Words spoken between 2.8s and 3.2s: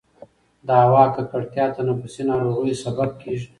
سبب